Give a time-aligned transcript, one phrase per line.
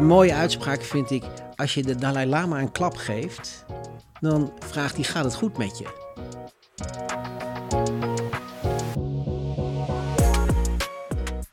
[0.00, 1.24] Een mooie uitspraak vind ik,
[1.56, 3.64] als je de Dalai Lama een klap geeft,
[4.20, 5.86] dan vraagt hij, gaat het goed met je?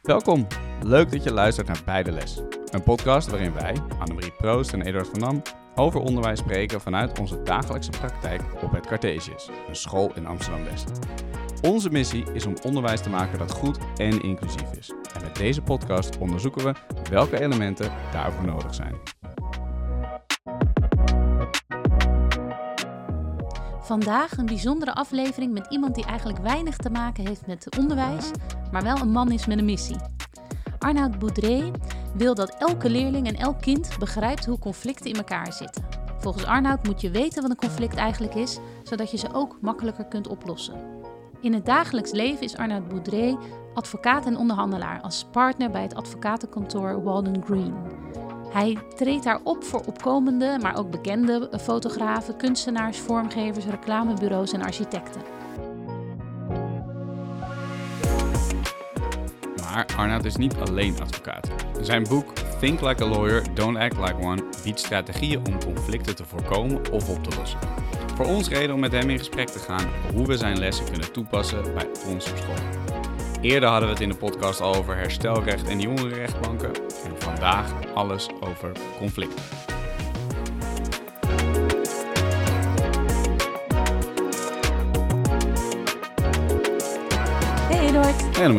[0.01, 0.47] Welkom.
[0.81, 2.41] Leuk dat je luistert naar Beide Les.
[2.71, 5.41] Een podcast waarin wij, Annemarie Proost en Eduard van Dam,
[5.75, 10.89] over onderwijs spreken vanuit onze dagelijkse praktijk op het Cartesius, een school in Amsterdam-West.
[11.61, 14.93] Onze missie is om onderwijs te maken dat goed en inclusief is.
[15.13, 16.73] En met deze podcast onderzoeken we
[17.09, 18.95] welke elementen daarvoor nodig zijn.
[23.79, 28.31] Vandaag een bijzondere aflevering met iemand die eigenlijk weinig te maken heeft met onderwijs,
[28.71, 29.97] maar wel een man is met een missie.
[30.79, 31.71] Arnoud Boudré
[32.15, 35.85] wil dat elke leerling en elk kind begrijpt hoe conflicten in elkaar zitten.
[36.19, 40.05] Volgens Arnoud moet je weten wat een conflict eigenlijk is, zodat je ze ook makkelijker
[40.05, 40.75] kunt oplossen.
[41.41, 43.37] In het dagelijks leven is Arnoud Boudré
[43.77, 47.73] advocaat en onderhandelaar als partner bij het advocatenkantoor Walden Green.
[48.49, 55.21] Hij treedt daar op voor opkomende, maar ook bekende fotografen, kunstenaars, vormgevers, reclamebureaus en architecten.
[59.61, 61.47] Maar Arnoud is niet alleen advocaat.
[61.81, 66.25] Zijn boek Think Like a Lawyer, Don't Act Like One biedt strategieën om conflicten te
[66.25, 67.59] voorkomen of op te lossen.
[68.15, 71.11] Voor ons reden om met hem in gesprek te gaan hoe we zijn lessen kunnen
[71.11, 72.86] toepassen bij op school.
[73.41, 76.73] Eerder hadden we het in de podcast al over herstelrecht en jongerenrechtbanken.
[76.75, 79.41] En vandaag alles over conflict.
[87.69, 88.37] Hey Eduard.
[88.37, 88.53] Hey.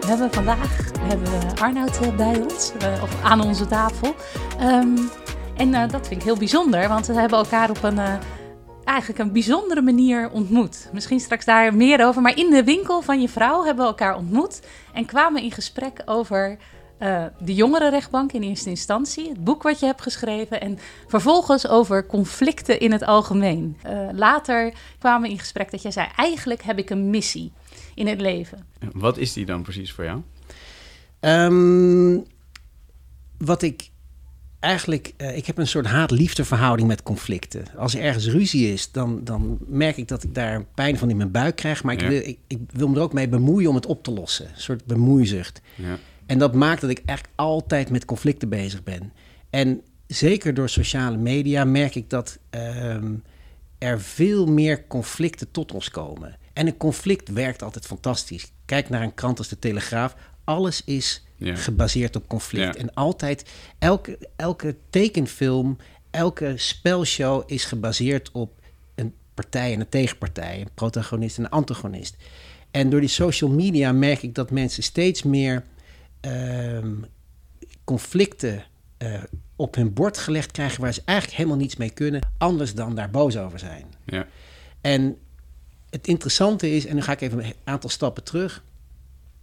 [0.00, 4.14] We hebben vandaag hebben we Arnoud eh, bij ons, uh, of aan onze tafel.
[4.60, 5.10] Um,
[5.56, 8.14] en uh, dat vind ik heel bijzonder, want we hebben elkaar op een uh,
[8.84, 10.88] eigenlijk een bijzondere manier ontmoet.
[10.92, 12.22] Misschien straks daar meer over.
[12.22, 16.02] Maar in de winkel van je vrouw hebben we elkaar ontmoet en kwamen in gesprek
[16.04, 16.58] over
[17.02, 22.06] uh, de jongerenrechtbank in eerste instantie, het boek wat je hebt geschreven en vervolgens over
[22.06, 23.76] conflicten in het algemeen.
[23.86, 27.52] Uh, later kwamen we in gesprek dat jij zei: eigenlijk heb ik een missie
[27.94, 28.66] in het leven.
[28.92, 30.20] Wat is die dan precies voor jou?
[31.20, 32.24] Um,
[33.38, 33.90] wat ik
[34.62, 37.64] eigenlijk, uh, ik heb een soort haat-liefde verhouding met conflicten.
[37.76, 41.16] Als er ergens ruzie is, dan, dan merk ik dat ik daar pijn van in
[41.16, 41.82] mijn buik krijg.
[41.82, 42.08] Maar ik, ja.
[42.08, 44.46] wil, ik, ik, wil me er ook mee bemoeien om het op te lossen.
[44.46, 45.60] Een soort bemoeizucht.
[45.74, 45.98] Ja.
[46.26, 49.12] En dat maakt dat ik eigenlijk altijd met conflicten bezig ben.
[49.50, 53.22] En zeker door sociale media merk ik dat um,
[53.78, 56.36] er veel meer conflicten tot ons komen.
[56.52, 58.52] En een conflict werkt altijd fantastisch.
[58.64, 60.14] Kijk naar een krant als de Telegraaf.
[60.44, 61.56] Alles is Ja.
[61.56, 62.74] gebaseerd op conflict.
[62.74, 62.80] Ja.
[62.80, 65.76] En altijd, elke, elke tekenfilm,
[66.10, 68.60] elke spelshow is gebaseerd op
[68.94, 72.16] een partij en een tegenpartij, een protagonist en een antagonist.
[72.70, 75.64] En door die social media merk ik dat mensen steeds meer
[76.20, 76.94] ehm,
[77.84, 78.64] conflicten
[78.96, 79.22] eh,
[79.56, 83.10] op hun bord gelegd krijgen waar ze eigenlijk helemaal niets mee kunnen, anders dan daar
[83.10, 83.84] boos over zijn.
[84.04, 84.26] Ja.
[84.80, 85.16] En
[85.90, 88.62] het interessante is, en nu ga ik even een aantal stappen terug.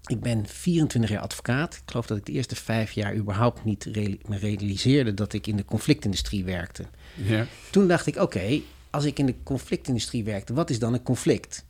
[0.10, 1.74] Ik ben 24 jaar advocaat.
[1.74, 3.86] Ik geloof dat ik de eerste vijf jaar überhaupt niet
[4.28, 6.86] me realiseerde dat ik in de conflictindustrie werkte.
[7.16, 7.48] Ja.
[7.72, 11.66] Toen dacht ik, oké, als ik in de conflictindustrie werkte, wat is dan een conflict?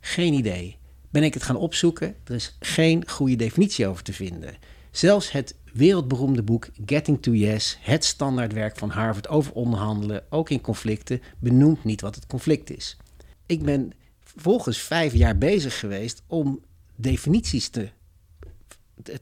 [0.00, 0.76] Geen idee.
[1.10, 2.14] Ben ik het gaan opzoeken?
[2.24, 4.56] Er is geen goede definitie over te vinden.
[4.90, 10.60] Zelfs het wereldberoemde boek Getting to Yes, het standaardwerk van Harvard over onderhandelen, ook in
[10.60, 12.96] conflicten, benoemt niet wat het conflict is.
[13.46, 13.92] Ik ben
[14.22, 16.60] vervolgens vijf jaar bezig geweest om
[16.96, 17.90] definities te,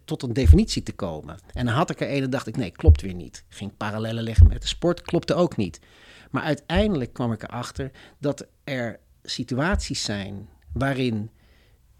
[0.04, 1.38] tot een definitie te komen.
[1.52, 3.44] En dan had ik er een en dacht ik, nee, klopt weer niet.
[3.48, 5.80] Ging parallellen leggen met de sport, klopte ook niet.
[6.30, 11.30] Maar uiteindelijk kwam ik erachter dat er situaties zijn waarin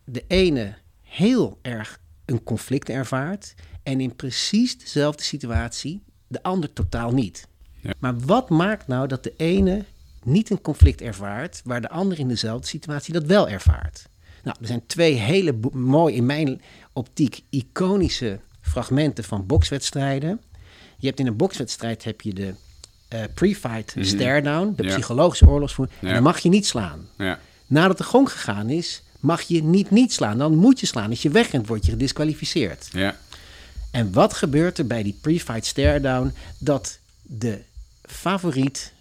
[0.04, 7.12] de ene heel erg een conflict ervaart en in precies dezelfde situatie de ander totaal
[7.12, 7.48] niet.
[7.80, 7.92] Ja.
[7.98, 9.84] Maar wat maakt nou dat de ene
[10.22, 14.08] niet een conflict ervaart, waar de ander in dezelfde situatie dat wel ervaart?
[14.42, 16.60] Nou, er zijn twee hele mooi in mijn
[16.92, 20.40] optiek iconische fragmenten van bokswedstrijden.
[20.98, 22.54] Je hebt in een bokswedstrijd heb je de
[23.08, 24.04] eh, pre-fight Mhm.
[24.04, 24.88] stare-down, de Ja.
[24.94, 25.96] psychologische oorlogsvoering.
[26.00, 26.08] Ja.
[26.08, 27.08] En dan mag je niet slaan.
[27.18, 27.38] Ja.
[27.66, 30.38] Nadat de gong gegaan is, mag je niet niet slaan.
[30.38, 31.10] Dan moet je slaan.
[31.10, 32.88] Als je wegrent, word je gedisqualificeerd.
[32.92, 33.16] Ja.
[33.90, 36.32] En wat gebeurt er bij die pre-fight stare-down?
[36.58, 37.58] Dat de
[38.02, 38.92] favoriet,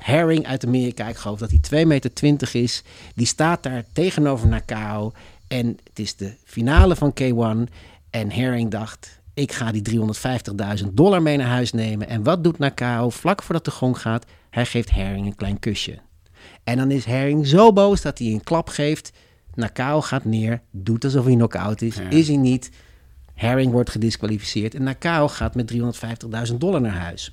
[0.00, 2.82] Herring uit Amerika, ik geloof dat hij 2,20 meter is,
[3.14, 5.12] die staat daar tegenover Nakao.
[5.48, 7.72] En het is de finale van K1.
[8.10, 9.82] En Herring dacht, ik ga die
[10.82, 12.08] 350.000 dollar mee naar huis nemen.
[12.08, 14.26] En wat doet Nakao vlak voordat de gong gaat?
[14.50, 15.98] Hij geeft Herring een klein kusje.
[16.64, 19.12] En dan is Herring zo boos dat hij een klap geeft.
[19.54, 21.96] Nakao gaat neer, doet alsof hij knock-out is.
[21.96, 22.08] Ja.
[22.10, 22.70] Is hij niet.
[23.34, 25.72] Herring wordt gedisqualificeerd en Nakao gaat met
[26.50, 27.32] 350.000 dollar naar huis.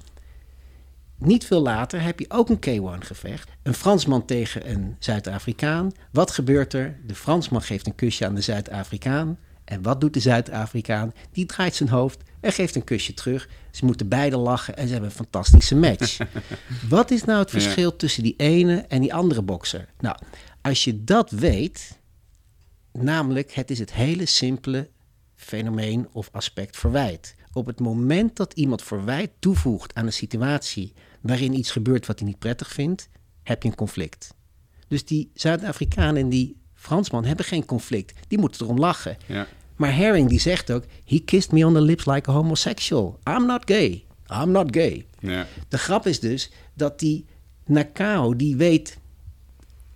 [1.18, 3.50] Niet veel later heb je ook een K1-gevecht.
[3.64, 5.92] Een Fransman tegen een Zuid-Afrikaan.
[6.12, 7.00] Wat gebeurt er?
[7.06, 9.38] De Fransman geeft een kusje aan de Zuid-Afrikaan.
[9.64, 11.14] En wat doet de Zuid-Afrikaan?
[11.32, 13.50] Die draait zijn hoofd en geeft een kusje terug.
[13.72, 16.18] Ze moeten beide lachen en ze hebben een fantastische match.
[16.90, 19.88] wat is nou het verschil tussen die ene en die andere bokser?
[20.00, 20.18] Nou,
[20.62, 22.00] als je dat weet,
[22.92, 24.90] namelijk het is het hele simpele
[25.36, 27.36] fenomeen of aspect verwijt.
[27.54, 32.28] Op het moment dat iemand verwijt toevoegt aan een situatie waarin iets gebeurt wat hij
[32.28, 33.10] niet prettig vindt,
[33.44, 34.34] heb je een conflict.
[34.88, 38.14] Dus die Zuid-Afrikaan en die Fransman hebben geen conflict.
[38.28, 39.18] Die moeten erom lachen.
[39.26, 39.48] Ja.
[39.76, 43.20] Maar Herring die zegt ook: He kissed me on the lips like a homosexual.
[43.24, 44.06] I'm not gay.
[44.32, 45.06] I'm not gay.
[45.20, 45.48] Ja.
[45.68, 47.26] De grap is dus dat die
[47.66, 48.98] Nakao, die weet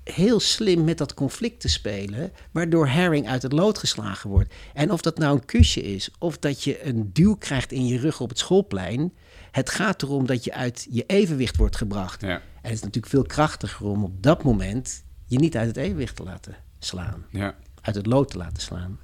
[0.04, 4.54] heel slim met dat conflict te spelen, waardoor Herring uit het lood geslagen wordt.
[4.74, 8.00] En of dat nou een kusje is, of dat je een duw krijgt in je
[8.00, 9.14] rug op het schoolplein,
[9.52, 12.22] het gaat erom dat je uit je evenwicht wordt gebracht.
[12.22, 12.28] Ja.
[12.36, 16.16] En het is natuurlijk veel krachtiger om op dat moment je niet uit het evenwicht
[16.16, 17.56] te laten slaan, Ja.
[17.82, 19.00] uit het lood te laten slaan.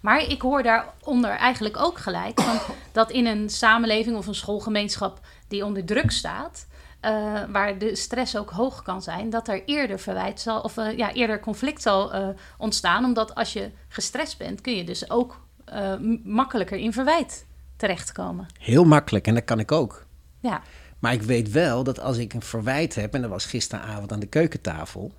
[0.00, 5.20] Maar ik hoor daaronder eigenlijk ook gelijk van dat in een samenleving of een schoolgemeenschap
[5.48, 6.66] die onder druk staat,
[7.00, 10.96] eh, waar de stress ook hoog kan zijn, dat er eerder verwijt zal of eh,
[10.96, 13.04] ja, eerder conflict zal eh, ontstaan.
[13.04, 15.94] Omdat als je gestrest bent, kun je dus ook eh,
[16.24, 18.46] makkelijker in verwijt terechtkomen.
[18.58, 20.06] Heel makkelijk en dat kan ik ook.
[20.40, 20.62] Ja,
[20.98, 24.20] Maar ik weet wel dat als ik een verwijt heb, en dat was gisteravond aan
[24.20, 25.12] de keukentafel,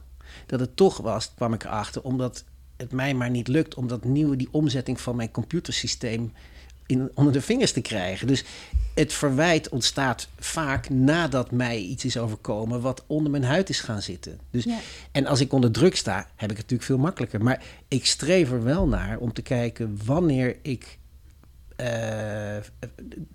[0.45, 2.43] dat het toch was, kwam ik erachter, omdat
[2.77, 6.33] het mij maar niet lukt om dat nieuwe, die omzetting van mijn computersysteem
[6.85, 8.27] in, onder de vingers te krijgen.
[8.27, 8.43] Dus
[8.93, 14.01] het verwijt ontstaat vaak nadat mij iets is overkomen wat onder mijn huid is gaan
[14.01, 14.39] zitten.
[14.51, 14.77] Dus, Ja.
[15.11, 17.43] En als ik onder druk sta, heb ik het natuurlijk veel makkelijker.
[17.43, 20.97] Maar ik streef er wel naar om te kijken wanneer ik
[21.75, 22.57] eh,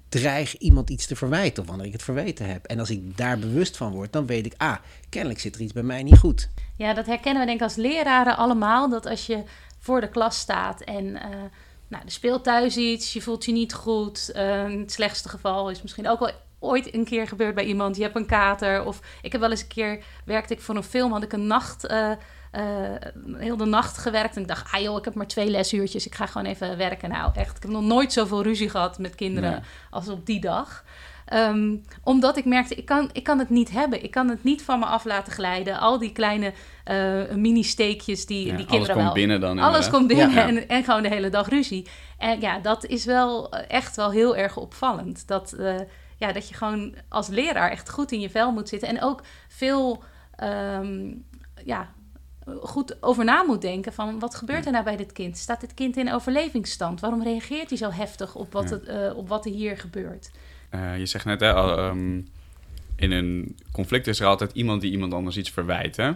[0.09, 2.67] dreig iemand iets te verwijten of wanneer ik het verweten heb.
[2.67, 4.77] En als ik daar bewust van word, dan weet ik, ah,
[5.09, 6.49] kennelijk zit er iets bij mij niet goed.
[6.77, 8.89] Ja, dat herkennen we denk ik als leraren allemaal.
[8.89, 9.43] Dat als je
[9.79, 11.29] voor de klas staat en eh
[11.91, 14.31] nou, er speelt thuis iets, je voelt je niet goed.
[14.33, 17.97] eh, het slechtste geval is misschien ook wel ooit een keer gebeurd bij iemand.
[17.97, 18.85] Je hebt een kater.
[18.85, 21.47] Of ik heb wel eens een keer, werkte ik voor een film, had ik een
[21.47, 22.11] nacht, eh,
[23.37, 24.37] heel de nacht gewerkt.
[24.37, 27.09] En ik dacht, ah joh, ik heb maar twee lesuurtjes, ik ga gewoon even werken.
[27.11, 29.61] Nou echt, ik heb nog nooit zoveel ruzie gehad met kinderen Nee.
[29.91, 30.85] als op die dag.
[31.27, 34.03] Ehm, omdat ik merkte, ik kan, ik kan het niet hebben.
[34.05, 35.79] Ik kan het niet van me af laten glijden.
[35.79, 36.53] Al die kleine
[36.85, 39.15] eh, mini-steekjes die, Ja, die alles kinderen komt wel...
[39.15, 39.91] binnen dan Alles inderdaad.
[39.91, 40.47] komt binnen Ja.
[40.49, 41.87] en, en gewoon de hele dag ruzie.
[42.19, 45.29] En ja, dat is wel eh, echt wel heel erg opvallend.
[45.29, 45.75] Dat, eh,
[46.17, 48.89] ja, dat je gewoon als leraar echt goed in je vel moet zitten.
[48.89, 50.03] En ook veel
[50.37, 51.13] ehm,
[51.65, 51.89] ja,
[52.47, 54.19] goed over na moet denken van...
[54.19, 55.37] wat gebeurt er nou bij dit kind?
[55.39, 57.01] Staat dit kind in overlevingsstand?
[57.01, 58.71] Waarom reageert hij zo heftig op wat, Ja.
[58.71, 60.31] het, eh, op wat er hier gebeurt?
[60.69, 62.21] Eh, je zegt net, hè, al, ehm,
[62.97, 65.97] in een conflict is er altijd iemand die iemand anders iets verwijt.
[65.97, 66.07] Hè?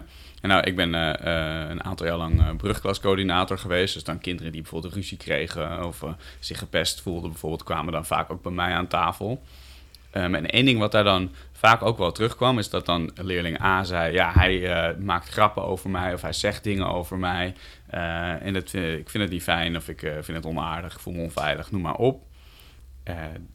[0.41, 3.93] En nou, ik ben eh, een aantal jaar lang brugklascoördinator geweest.
[3.93, 6.03] Dus dan kinderen die bijvoorbeeld ruzie kregen of
[6.39, 9.41] zich gepest voelden, bijvoorbeeld, kwamen dan vaak ook bij mij aan tafel.
[10.11, 11.31] Ehm, en één ding wat daar dan
[11.65, 15.63] vaak ook wel terugkwam, is dat dan leerling A zei: Ja, hij eh, maakt grappen
[15.63, 17.53] over mij of hij zegt dingen over mij.
[17.87, 21.13] eh, en dat, ik vind het niet fijn of ik eh, vind het onaardig, voel
[21.13, 22.23] me onveilig, noem maar op.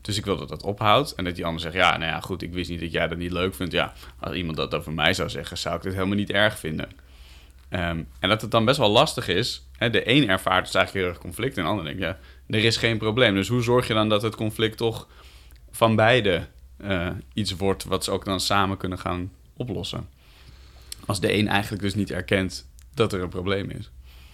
[0.01, 1.15] Dus ik wil dat dat ophoudt.
[1.15, 3.19] En dat die ander zegt, ja, nou ja, goed, ik wist niet dat jij dat
[3.19, 3.73] niet leuk vindt.
[3.73, 6.89] Ja, als iemand dat over mij zou zeggen, zou ik dit helemaal niet erg vinden.
[7.69, 9.67] Ehm, en dat het dan best wel lastig is.
[9.77, 11.57] Hè, de een ervaart dus eigenlijk heel erg conflict.
[11.57, 13.35] En de ander denkt, ja, er is geen probleem.
[13.35, 15.09] Dus hoe zorg je dan dat het conflict toch
[15.71, 16.47] van beide
[16.83, 17.85] eh, iets wordt...
[17.85, 20.09] wat ze ook dan samen kunnen gaan oplossen?
[21.07, 23.91] Als de een eigenlijk dus niet erkent dat er een probleem is.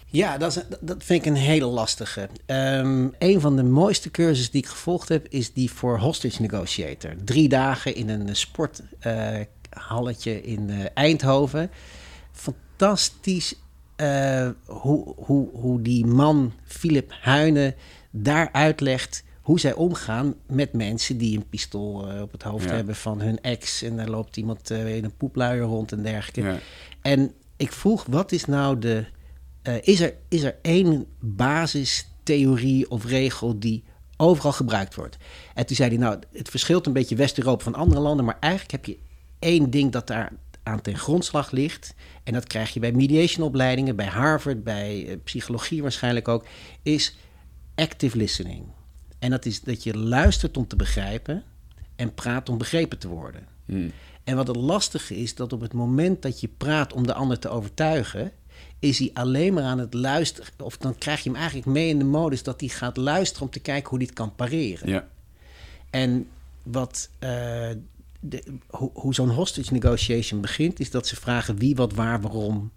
[0.06, 2.28] Ja, dat, is, dat vind ik een hele lastige.
[2.46, 7.14] Ehm, een van de mooiste cursussen die ik gevolgd heb, is die voor Hostage Negotiator.
[7.24, 11.70] Drie dagen in een sporthalletje in eh, Eindhoven.
[12.32, 13.54] Fantastisch
[13.96, 17.74] eh, hoe, hoe, hoe die man, Philip Huinen,
[18.10, 22.74] daar uitlegt hoe zij omgaan met mensen die een pistool eh, op het hoofd Ja.
[22.74, 23.82] hebben van hun ex.
[23.82, 26.40] En daar loopt iemand eh, in een poepluier rond en dergelijke.
[26.50, 26.58] Ja.
[27.02, 29.04] En ik vroeg, wat is nou de...
[29.62, 33.84] eh, is, er, is er één basistheorie of regel die
[34.16, 35.16] overal gebruikt wordt?
[35.54, 38.24] En toen zei hij, nou, het verschilt een beetje West-Europa van andere landen...
[38.24, 38.98] maar eigenlijk heb je
[39.38, 41.94] één ding dat daar aan ten grondslag ligt...
[42.24, 46.44] en dat krijg je bij mediationopleidingen, bij Harvard, bij psychologie waarschijnlijk ook...
[46.82, 47.16] is
[47.74, 48.64] active listening.
[49.26, 51.42] En dat is dat je luistert om te begrijpen
[51.96, 53.46] en praat om begrepen te worden.
[53.64, 53.92] Hmm.
[54.24, 57.38] En wat het lastige is, dat op het moment dat je praat om de ander
[57.38, 58.32] te overtuigen,
[58.78, 60.52] is hij alleen maar aan het luisteren.
[60.62, 63.52] Of dan krijg je hem eigenlijk mee in de modus dat hij gaat luisteren om
[63.52, 64.88] te kijken hoe hij het kan pareren.
[64.88, 65.08] Ja.
[65.90, 66.28] En
[66.62, 67.30] wat, eh,
[68.20, 72.72] de, hoe, hoe zo'n hostage negotiation begint, is dat ze vragen wie, wat, waar, waarom,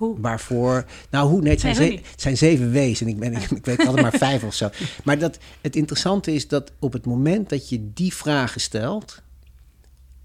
[0.00, 0.20] Hoe?
[0.20, 0.84] waarvoor.
[1.10, 1.40] Nou, hoe?
[1.40, 4.02] Nee, het zijn, Nee, ze- het zijn zeven W's en ik, ben, ik, weet altijd
[4.02, 4.68] maar vijf of zo.
[5.04, 9.22] Maar dat, het interessante is dat op het moment dat je die vragen stelt,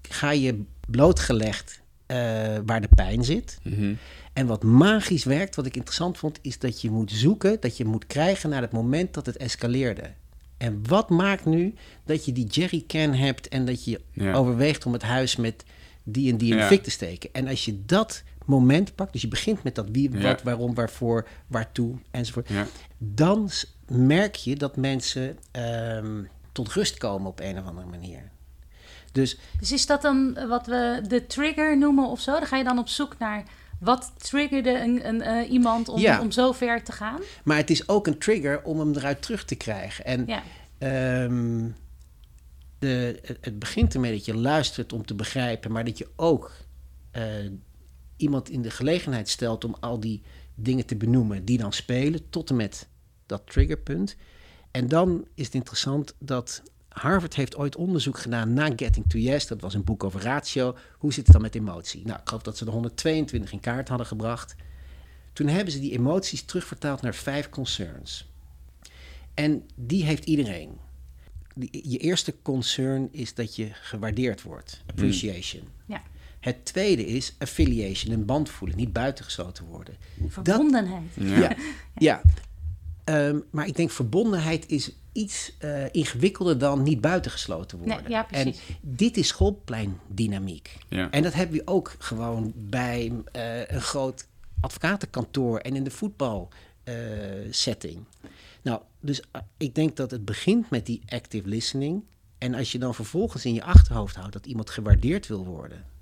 [0.02, 2.16] ga je blootgelegd eh,
[2.66, 3.58] waar de pijn zit.
[3.62, 3.94] Mhm.
[4.32, 7.84] En wat magisch werkt, wat ik interessant vond, is dat je moet zoeken, dat je
[7.84, 10.02] moet krijgen naar het moment dat het escaleerde.
[10.56, 14.32] En wat maakt nu dat je die jerrycan hebt en dat je Ja.
[14.32, 15.64] overweegt om het huis met
[16.02, 16.68] die en die in de Ja.
[16.68, 17.30] fik te steken?
[17.32, 20.22] En als je dat moment pakt, dus je begint met dat wie, Ja.
[20.22, 22.66] wat, waarom, waarvoor, waartoe enzovoort, Ja.
[22.98, 23.50] dan
[23.88, 26.22] merk je dat mensen ehm,
[26.52, 28.30] tot rust komen op een of andere manier.
[29.12, 32.32] Dus Dus is dat dan wat we de trigger noemen of zo?
[32.32, 33.42] Dan ga je dan op zoek naar
[33.80, 36.20] wat triggerde een, een, eh, iemand om, Ja.
[36.20, 37.20] om zo ver te gaan?
[37.44, 40.04] Maar het is ook een trigger om hem eruit terug te krijgen.
[40.04, 40.42] En Ja.
[40.78, 41.68] ehm,
[42.78, 46.52] de, het, het begint ermee dat je luistert om te begrijpen, maar dat je ook
[47.10, 47.22] eh,
[48.16, 50.22] iemand in de gelegenheid stelt om al die
[50.54, 52.88] dingen te benoemen die dan spelen, tot en met
[53.26, 54.16] dat triggerpunt.
[54.70, 59.46] En dan is het interessant dat Harvard heeft ooit onderzoek gedaan na Getting to Yes.
[59.46, 60.76] Dat was een boek over ratio.
[60.98, 62.06] Hoe zit het dan met emotie?
[62.06, 64.54] Nou, ik geloof dat ze er 122 in kaart hadden gebracht.
[65.32, 68.28] Toen hebben ze die emoties terugvertaald naar vijf concerns.
[69.34, 70.78] En die heeft iedereen.
[71.70, 74.82] Je eerste concern is dat je gewaardeerd wordt.
[74.86, 75.62] Appreciation.
[75.86, 76.02] Ja.
[76.46, 79.96] Het tweede is affiliation, een band voelen, niet buitengesloten worden.
[80.28, 81.02] Verbondenheid.
[81.14, 81.38] Ja.
[81.38, 81.56] Ja,
[81.94, 82.22] ja.
[83.04, 88.02] Ehm, maar ik denk verbondenheid is iets eh, ingewikkelder dan niet buitengesloten worden.
[88.02, 88.60] Nee, ja, precies.
[88.68, 90.76] En dit is schoolpleindynamiek.
[90.88, 91.10] Ja.
[91.10, 94.26] En dat hebben we ook gewoon bij eh, een groot
[94.60, 98.04] advocatenkantoor en in de voetbalsetting.
[98.62, 102.04] nou, dus eh, ik denk dat het begint met die active listening.
[102.38, 105.94] En als je dan vervolgens in je achterhoofd houdt dat iemand gewaardeerd wil worden.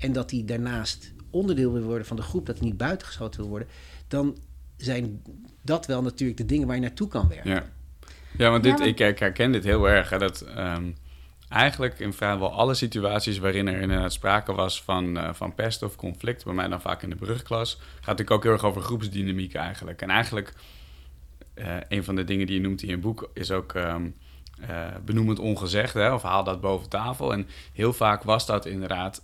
[0.00, 3.48] En dat hij daarnaast onderdeel wil worden van de groep, dat hij niet buitengesloten wil
[3.48, 3.68] worden.
[4.08, 4.36] Dan
[4.76, 5.22] zijn
[5.62, 7.50] dat wel natuurlijk de dingen waar je naartoe kan werken.
[7.50, 7.64] Ja,
[8.38, 10.10] ja want dit, Ja, ik her- herken dit heel erg.
[10.10, 10.90] Hè, dat ehm,
[11.48, 15.96] eigenlijk in vrijwel alle situaties waarin er inderdaad sprake was van, eh, van pest of
[15.96, 18.82] conflict, bij mij dan vaak in de brugklas, gaat het natuurlijk ook heel erg over
[18.82, 20.02] groepsdynamiek eigenlijk.
[20.02, 20.52] En eigenlijk,
[21.54, 24.06] eh, een van de dingen die je noemt in je boek is ook ehm
[24.60, 27.32] eh, benoem het ongezegd, hè, of haal dat boven tafel.
[27.32, 29.22] En heel vaak was dat inderdaad,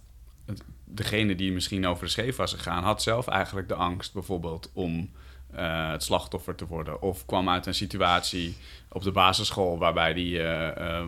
[0.84, 5.10] degene die misschien over de scheef was gegaan, had zelf eigenlijk de angst bijvoorbeeld om
[5.50, 7.02] eh, het slachtoffer te worden.
[7.02, 8.56] Of kwam uit een situatie
[8.88, 11.06] op de basisschool waarbij die eh, eh,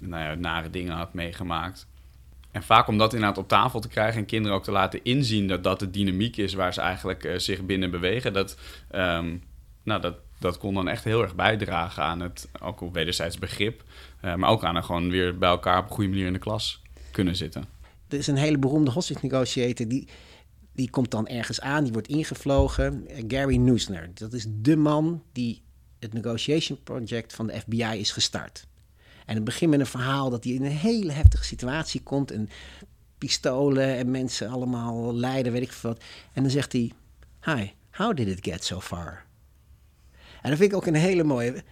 [0.00, 1.86] nou ja, nare dingen had meegemaakt.
[2.50, 5.48] En vaak om dat inderdaad op tafel te krijgen en kinderen ook te laten inzien
[5.48, 8.58] dat dat de dynamiek is waar ze eigenlijk zich binnen bewegen, dat,
[8.90, 9.36] ehm,
[9.82, 13.82] nou, dat, dat kon dan echt heel erg bijdragen aan het ook op wederzijds begrip,
[14.20, 16.82] maar ook aan er gewoon weer bij elkaar op een goede manier in de klas
[17.10, 17.73] kunnen zitten.
[18.14, 20.08] Er is een hele beroemde hostage negotiator, die,
[20.72, 23.06] die komt dan ergens aan, die wordt ingevlogen.
[23.08, 25.62] Eh, Gary Neusner, dat is de man die
[25.98, 28.66] het negotiation project van de FBI is gestart.
[29.26, 32.48] En het begint met een verhaal dat hij in een hele heftige situatie komt en
[33.18, 36.02] pistolen en mensen allemaal lijden, weet ik veel wat.
[36.32, 36.92] En dan zegt hij,
[37.44, 39.24] hi, how did it get so far?
[40.42, 41.62] En dat vind ik ook een hele mooie,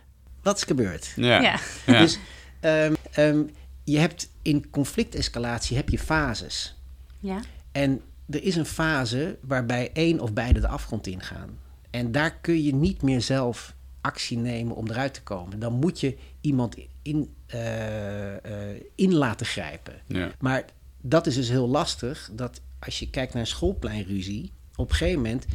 [0.43, 1.13] wat is gebeurd?
[1.17, 1.59] Ja, Ja.
[1.87, 1.99] ja.
[1.99, 2.19] Dus
[2.61, 3.43] ehm, ehm,
[3.85, 6.77] je hebt in conflictescalatie heb je fases.
[7.19, 7.41] Ja.
[7.73, 11.59] En er is een fase waarbij één of beide de afgrond ingaan.
[11.91, 15.59] En daar kun je niet meer zelf actie nemen om eruit te komen.
[15.59, 19.95] Dan moet je iemand in, eh, eh, in laten grijpen.
[20.07, 20.33] ja.
[20.39, 20.65] Maar
[21.01, 22.31] dat is dus heel lastig.
[22.33, 25.47] Dat als je kijkt naar een schoolpleinruzie, op een gegeven moment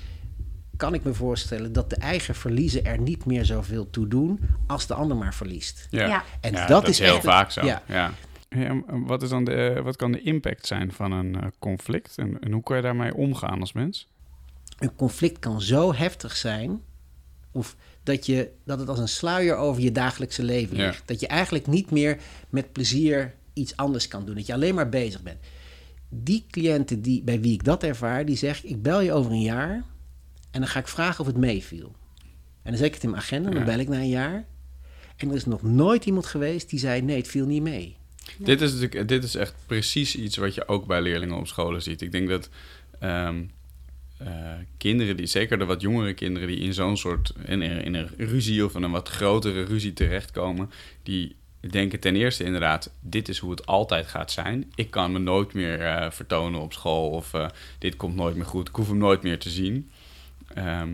[0.78, 4.88] kan ik me voorstellen dat de eigen verliezen er niet meer zoveel toe doen als
[4.88, 5.88] de ander maar verliest.
[5.90, 6.08] Ja.
[6.08, 6.24] Ja.
[6.42, 7.66] En Ja, dat, is heel echt- vaak zo.
[7.66, 7.84] Ja.
[7.88, 8.12] Ja.
[8.88, 12.18] wat, is dan de, wat kan de impact zijn van een eh, conflict?
[12.18, 14.08] En, en hoe kan je daarmee omgaan als mens?
[14.78, 16.82] een conflict kan zo heftig zijn.
[17.52, 20.86] Of dat, je, dat het als een sluier over je dagelijkse leven Ja.
[20.86, 21.08] ligt.
[21.08, 22.18] Dat je eigenlijk niet meer
[22.50, 24.36] met plezier iets anders kan doen.
[24.36, 25.38] Dat je alleen maar bezig bent.
[26.10, 29.42] Die cliënten die, bij wie ik dat ervaar, die zeggen: Ik bel je over een
[29.42, 29.84] jaar.
[30.52, 31.96] En dan ga ik vragen of het meeviel.
[32.64, 33.50] En dan zet ik het in mijn agenda.
[33.50, 33.66] Dan Ja.
[33.66, 34.46] bel ik na een jaar.
[35.18, 37.96] En er is nog nooit iemand geweest die zei: Nee, het viel niet mee.
[38.38, 41.82] Dit, is natuurlijk, dit is echt precies iets wat je ook bij leerlingen op scholen
[41.82, 42.02] ziet.
[42.02, 42.50] Ik denk dat
[43.00, 43.44] ehm,
[44.18, 48.10] eh, kinderen, die, zeker de wat jongere kinderen, die in zo'n soort in, in een
[48.18, 50.72] ruzie of in een wat grotere ruzie terechtkomen,
[51.04, 51.36] die
[51.70, 54.72] denken ten eerste inderdaad, dit is hoe het altijd gaat zijn.
[54.76, 57.48] Ik kan me nooit meer eh, vertonen op school of eh,
[57.80, 58.68] dit komt nooit meer goed.
[58.68, 59.90] Ik hoef hem nooit meer te zien.
[60.58, 60.90] Ehm,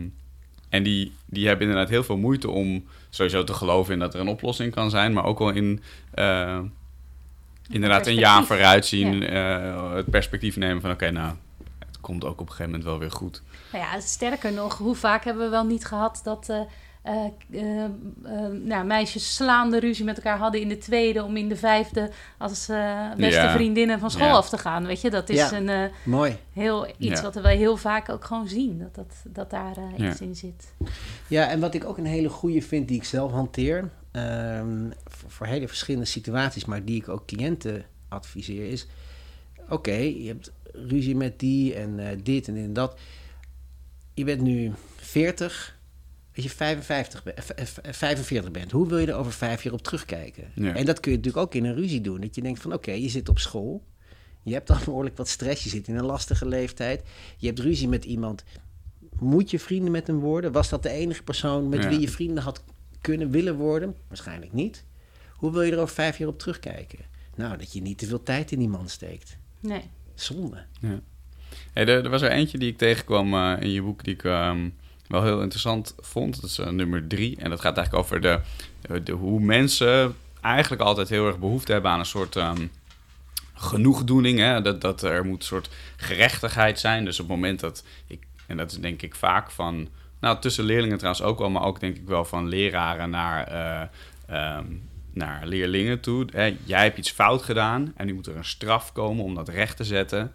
[0.70, 4.20] en die, die hebben inderdaad heel veel moeite om sowieso te geloven in dat er
[4.20, 5.84] een oplossing kan zijn, maar ook wel in
[6.16, 6.60] uh,
[7.70, 11.34] inderdaad een jaar vooruit zien, het perspectief nemen van oké, nou,
[11.80, 13.42] het komt ook op een gegeven moment wel weer goed.
[13.72, 16.50] Nou ja, sterker nog, hoe vaak hebben we wel niet gehad dat
[17.06, 17.86] uh, uh,
[18.64, 22.66] nou, meisjes slaande ruzie met elkaar hadden in de tweede om in de vijfde als
[23.18, 24.86] beste vriendinnen van school af te gaan.
[24.86, 26.38] Weet je, dat is een mooi.
[26.54, 30.36] heel iets wat we heel vaak ook gewoon zien, dat, dat, dat daar iets in
[30.36, 30.74] zit.
[31.28, 35.32] Ja, en wat ik ook een hele goede vind, die ik zelf hanteer, um, voor,
[35.32, 38.88] voor, hele verschillende situaties, maar die ik ook cliënten adviseer, is:
[39.70, 43.00] oké, je hebt ruzie met die en dit en, en dat.
[44.14, 45.82] Je bent nu 40
[46.36, 47.24] als je 55
[47.92, 50.52] 45 bent, hoe wil je er over vijf jaar op terugkijken?
[50.56, 52.22] En dat kun je natuurlijk ook in een ruzie doen.
[52.22, 53.84] Dat je denkt van oké, je zit op school.
[54.44, 55.64] Je hebt dan behoorlijk wat stress.
[55.64, 57.04] Je zit in een lastige leeftijd.
[57.38, 58.44] Je hebt ruzie met iemand.
[59.20, 60.52] Moet je vrienden met hem worden?
[60.52, 62.64] Was dat de enige persoon met wie je vrienden had
[63.02, 63.96] kunnen willen worden?
[64.08, 64.86] Waarschijnlijk niet.
[65.32, 67.00] Hoe wil je er over vijf jaar op terugkijken?
[67.36, 69.38] Nou, dat je niet te veel tijd in die man steekt.
[69.60, 69.82] Nee.
[70.14, 70.66] Zonde.
[70.80, 71.00] Ja.
[71.74, 74.24] Hey, er, er, was er eentje die ik tegenkwam uh, in je boek die ik...
[74.24, 74.74] Um
[75.08, 76.42] wel heel interessant vond.
[76.42, 77.38] Dat is uh, nummer drie.
[77.38, 78.40] En dat gaat eigenlijk over de,
[79.04, 82.72] de, hoe mensen eigenlijk altijd heel erg behoefte hebben aan een soort um,
[83.54, 84.40] genoegdoening.
[84.40, 84.62] Hè?
[84.62, 87.06] Dat, dat er moet een soort gerechtigheid zijn.
[87.06, 89.88] Dus op het moment dat ik, en dat is denk ik vaak van,
[90.20, 93.52] nou tussen leerlingen trouwens ook wel, maar ook denk ik wel van leraren naar,
[94.30, 96.28] uh, um, naar leerlingen toe.
[96.32, 96.58] Hè?
[96.64, 99.78] Jij hebt iets fout gedaan en nu moet er een straf komen om dat recht
[99.78, 100.34] te zetten.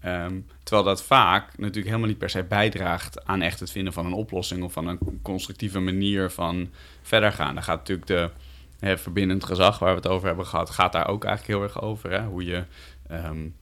[0.00, 4.06] Ehm, terwijl dat vaak natuurlijk helemaal niet per se bijdraagt aan echt het vinden van
[4.06, 6.68] een oplossing of van een constructieve manier van
[7.02, 7.54] verder gaan.
[7.54, 8.30] Dan gaat natuurlijk de
[8.78, 11.82] hè, verbindend gezag waar we het over hebben gehad, gaat daar ook eigenlijk heel erg
[11.82, 12.10] over.
[12.10, 12.24] Hè?
[12.24, 12.64] Hoe je
[13.10, 13.54] um,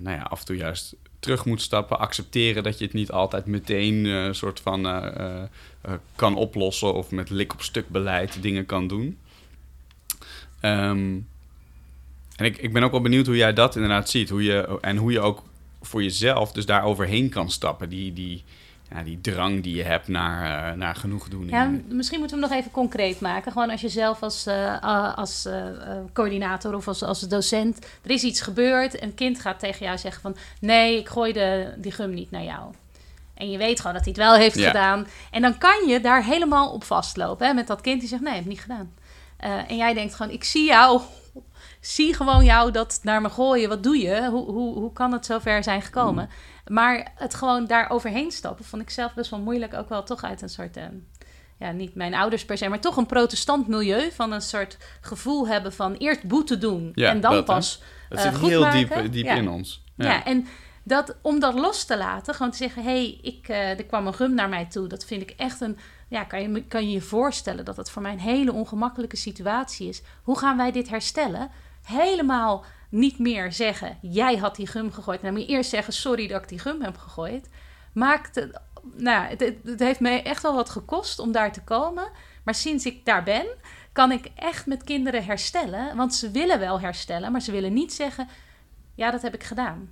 [0.00, 3.46] nou ja, af en toe juist terug moet stappen, accepteren dat je het niet altijd
[3.46, 5.42] meteen een uh, soort van uh,
[6.16, 9.18] kan oplossen of met lik op stuk beleid dingen kan doen.
[10.62, 11.28] Um,
[12.36, 14.28] en ik, ik ben ook wel benieuwd hoe jij dat inderdaad ziet.
[14.28, 15.42] Hoe je, en hoe je ook
[15.82, 17.88] voor jezelf dus daar overheen kan stappen.
[17.88, 18.44] Die, die,
[18.90, 21.50] ja, die drang die je hebt naar, uh, naar genoegdoening.
[21.50, 23.52] Ja, misschien moeten we hem nog even concreet maken.
[23.52, 25.64] Gewoon als je zelf als, uh, als uh,
[26.12, 27.86] coördinator of als, als docent...
[28.02, 30.36] er is iets gebeurd en een kind gaat tegen jou zeggen van...
[30.60, 32.72] nee, ik gooi de, die gum niet naar jou.
[33.34, 34.66] En je weet gewoon dat hij het wel heeft ja.
[34.66, 35.06] gedaan.
[35.30, 37.46] En dan kan je daar helemaal op vastlopen.
[37.46, 38.94] Hè, met dat kind die zegt, nee, ik heb niet gedaan.
[39.68, 41.00] en jij denkt gewoon, ik zie jou
[41.82, 43.68] zie gewoon jou dat naar me gooien.
[43.68, 44.28] Wat doe je?
[44.30, 46.24] Hoe, hoe, hoe kan het zover zijn gekomen?
[46.24, 46.74] Mm.
[46.74, 49.74] Maar het gewoon daar overheen stappen vond ik zelf best wel moeilijk.
[49.74, 50.76] Ook wel toch uit een soort...
[50.76, 50.84] Uh,
[51.58, 54.10] ja, niet mijn ouders per se, maar toch een protestant milieu.
[54.12, 58.20] Van een soort gevoel hebben van eerst boete doen ja, en dan dat, pas Dat
[58.20, 59.02] zit goed heel maken.
[59.02, 59.34] diep, diep ja.
[59.34, 59.84] in ons.
[59.96, 60.04] Ja.
[60.10, 60.46] ja, en
[60.82, 62.82] dat, om dat los te laten, gewoon te zeggen...
[62.82, 64.86] hé, hey, ik, uh, er kwam een gum naar mij toe.
[64.86, 65.78] Dat vind ik echt een...
[66.08, 69.88] Ja, kan je, kan je je voorstellen dat het voor mij een hele ongemakkelijke situatie
[69.88, 70.02] is.
[70.22, 71.50] Hoe gaan wij dit herstellen?
[71.82, 75.20] Helemaal niet meer zeggen: jij had die gum gegooid.
[75.20, 77.48] Dan moet je eerst zeggen: sorry dat ik die gum heb gegooid.
[77.92, 78.60] Maakt het,
[78.96, 82.08] nou, het, het, heeft me echt wel wat gekost om daar te komen.
[82.44, 83.46] Maar sinds ik daar ben,
[83.92, 85.96] kan ik echt met kinderen herstellen.
[85.96, 88.28] Want ze willen wel herstellen, maar ze willen niet zeggen:
[88.94, 89.90] ja, dat heb ik gedaan.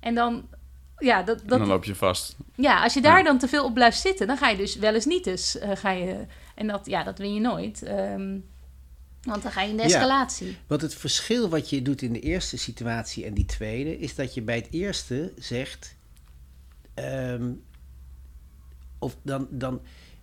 [0.00, 0.48] En dan.
[0.98, 2.36] Ja, dat, dat, en dan loop je vast.
[2.54, 3.24] Ja, als je daar ja.
[3.24, 5.56] dan te veel op blijft zitten, dan ga je dus wel eens niet dus.
[5.56, 7.88] Uh, ga je, en dat, ja, dat win je nooit.
[7.88, 8.44] Um,
[9.26, 10.46] want dan ga je in de escalatie.
[10.46, 14.14] Ja, want het verschil wat je doet in de eerste situatie en die tweede, is
[14.14, 15.96] dat je bij het eerste zegt.
[16.94, 17.62] Um,
[18.98, 19.80] of dan, dan.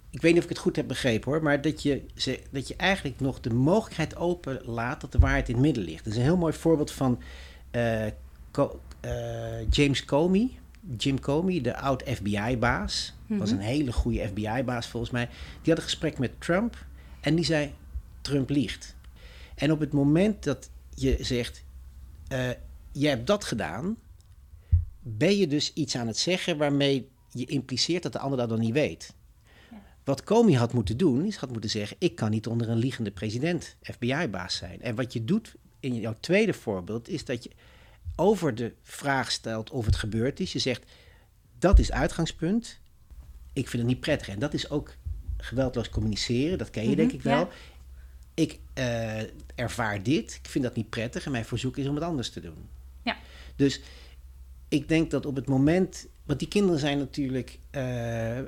[0.09, 2.05] Ik weet niet of ik het goed heb begrepen hoor, maar dat je,
[2.51, 6.03] dat je eigenlijk nog de mogelijkheid openlaat dat de waarheid in het midden ligt.
[6.03, 7.21] Dat is een heel mooi voorbeeld van
[7.71, 8.05] uh,
[8.51, 10.49] Co uh, James Comey.
[10.97, 13.37] Jim Comey, de oud FBI-baas, mm -hmm.
[13.37, 15.29] was een hele goede FBI-baas volgens mij.
[15.61, 16.85] Die had een gesprek met Trump
[17.21, 17.73] en die zei:
[18.23, 18.95] Trump liegt.
[19.55, 21.63] En op het moment dat je zegt,
[22.31, 22.49] uh,
[22.91, 23.97] je hebt dat gedaan,
[24.99, 28.59] ben je dus iets aan het zeggen waarmee je impliceert dat de ander dat dan
[28.59, 29.13] niet weet.
[30.03, 33.12] Wat Comey had moeten doen, is had moeten zeggen, ik kan niet onder een liegende
[33.12, 34.81] president FBI-baas zijn.
[34.81, 37.49] En wat je doet in jouw tweede voorbeeld, is dat je
[38.15, 40.53] over de vraag stelt of het gebeurd is.
[40.53, 40.91] Je zegt,
[41.59, 42.79] dat is uitgangspunt.
[43.53, 44.27] Ik vind het niet prettig.
[44.27, 44.95] En dat is ook
[45.38, 47.39] geweldloos communiceren, dat ken je mm -hmm, denk ik wel.
[47.39, 47.49] Ja
[48.33, 49.21] ik uh,
[49.55, 52.39] ervaar dit, ik vind dat niet prettig en mijn verzoek is om het anders te
[52.39, 52.69] doen.
[53.03, 53.17] Ja.
[53.55, 53.81] Dus
[54.67, 58.39] ik denk dat op het moment, want die kinderen zijn natuurlijk uh,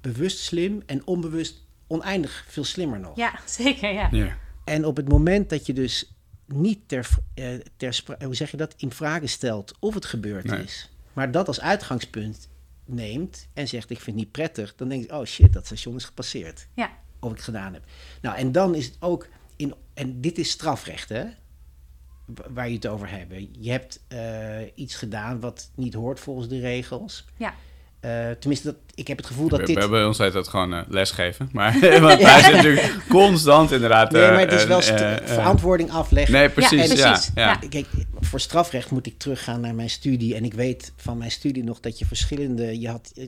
[0.00, 3.16] bewust slim en onbewust oneindig veel slimmer nog.
[3.16, 4.08] Ja, zeker, ja.
[4.10, 4.36] ja.
[4.64, 6.14] En op het moment dat je dus
[6.46, 10.62] niet ter, eh, ter hoe zeg je dat, in vraag stelt of het gebeurd Nee.
[10.62, 12.48] is, maar dat als uitgangspunt
[12.84, 15.96] neemt en zegt ik vind het niet prettig, dan denk je, oh shit, dat station
[15.96, 16.66] is gepasseerd.
[16.74, 16.90] Ja.
[17.20, 17.82] Of ik het gedaan heb.
[18.22, 21.24] Nou, en dan is het ook in, en dit is strafrecht, hè?
[22.24, 23.34] Wa- Waar je het over hebt.
[23.60, 24.20] Je hebt eh,
[24.74, 27.24] iets gedaan wat niet hoort volgens de regels.
[27.36, 27.54] Ja.
[28.00, 29.74] Eh, tenminste, dat, ik heb het gevoel dat We, dit.
[29.74, 31.48] we hebben ons dat gewoon eh, lesgeven.
[31.52, 34.10] Maar want wij zijn natuurlijk constant inderdaad...
[34.10, 34.80] Nee, maar het is wel
[35.24, 36.34] verantwoording afleggen.
[36.34, 36.92] Nee, precies.
[36.92, 37.30] Ja, precies.
[37.34, 37.58] ja.
[37.60, 37.68] Ja.
[37.68, 37.86] Kijk,
[38.20, 40.34] voor strafrecht moet ik teruggaan naar mijn studie.
[40.34, 42.80] En ik weet van mijn studie nog dat je verschillende.
[42.80, 43.26] Je had eh,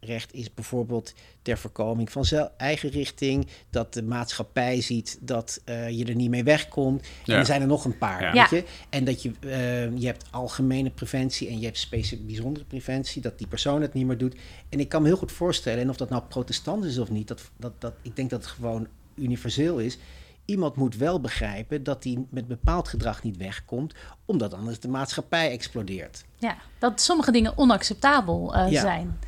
[0.00, 3.46] strafrecht is bijvoorbeeld ter voorkoming van zelf, eigen richting.
[3.70, 7.06] Dat de maatschappij ziet dat eh, je er niet mee wegkomt.
[7.24, 7.34] Ja.
[7.34, 8.34] En er zijn er nog een paar.
[8.34, 8.48] Ja.
[8.50, 8.70] Weet je?
[8.90, 13.22] En dat je, eh, je hebt algemene preventie en je hebt specifiek bijzondere preventie.
[13.22, 14.36] Dat die persoon het niet meer doet.
[14.68, 17.28] En ik kan me heel goed voorstellen, en of dat nou protestant is of niet,
[17.28, 19.98] dat, dat, dat, ik denk dat het gewoon universeel is.
[20.44, 25.50] Iemand moet wel begrijpen dat hij met bepaald gedrag niet wegkomt, omdat anders de maatschappij
[25.50, 26.24] explodeert.
[26.38, 28.80] Ja, dat sommige dingen onacceptabel eh, Ja.
[28.80, 29.18] zijn.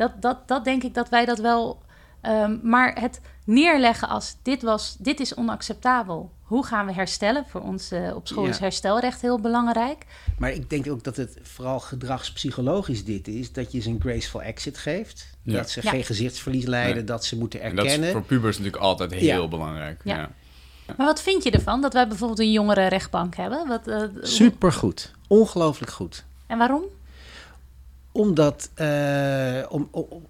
[0.00, 1.82] Dat, dat, dat denk ik dat wij dat wel.
[2.20, 6.30] ehm, maar het neerleggen als dit, was, dit is onacceptabel.
[6.42, 7.44] Hoe gaan we herstellen?
[7.48, 8.48] Voor ons eh, op school Ja.
[8.50, 10.06] is herstelrecht heel belangrijk.
[10.38, 14.42] Maar ik denk ook dat het vooral gedragspsychologisch dit is, dat je ze een graceful
[14.42, 15.30] exit geeft.
[15.42, 15.56] Ja.
[15.56, 15.90] Dat ze Ja.
[15.90, 17.04] geen gezichtsverlies lijden, Nee.
[17.04, 18.08] dat ze moeten En dat erkennen.
[18.08, 19.48] is voor pubers natuurlijk altijd heel Ja.
[19.48, 20.00] belangrijk.
[20.04, 20.16] Ja.
[20.16, 20.30] Ja.
[20.96, 23.66] Maar wat vind je ervan dat wij bijvoorbeeld een jongere rechtbank hebben?
[23.68, 25.12] Wat, eh, Supergoed.
[25.28, 26.24] Ongelooflijk goed.
[26.46, 26.82] En waarom?
[28.12, 29.88] Omdat, eh, om,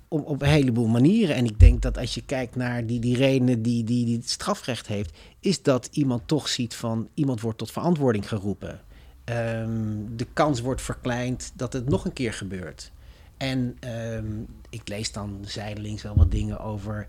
[0.08, 1.36] om, op een heleboel manieren.
[1.36, 4.30] En ik denk dat als je kijkt naar die, die redenen die, die, die het
[4.30, 8.80] strafrecht heeft, is dat iemand toch ziet van iemand wordt tot verantwoording geroepen.
[9.24, 12.92] Ehm, de kans wordt verkleind dat het nog een keer gebeurt.
[13.36, 14.40] En ehm,
[14.70, 17.06] ik lees dan zijdelings wel wat dingen over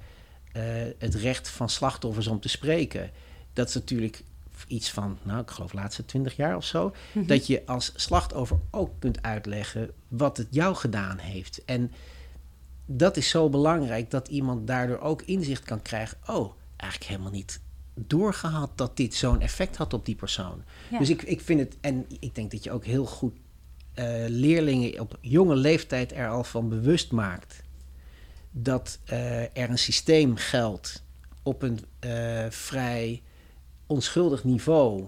[0.52, 0.64] eh,
[0.98, 3.10] het recht van slachtoffers om te spreken.
[3.54, 4.24] Dat is natuurlijk
[4.68, 6.94] iets van, nou, ik geloof laatste twintig jaar of zo.
[7.14, 11.66] Dat je als slachtoffer ook kunt uitleggen wat het jou gedaan heeft.
[11.66, 11.92] En
[12.86, 16.18] dat is zo belangrijk dat iemand daardoor ook inzicht kan krijgen.
[16.28, 17.62] Oh, eigenlijk helemaal niet
[17.94, 20.64] doorgehad dat dit zo'n effect had op die persoon.
[20.92, 21.00] Ja.
[21.00, 23.34] Dus ik, ik vind het, en ik denk dat je ook heel goed
[23.94, 27.64] eh, leerlingen op jonge leeftijd er al van bewust maakt
[28.52, 31.04] dat eh, er een systeem geldt
[31.44, 33.22] op een eh, vrij
[33.92, 35.08] onschuldig niveau,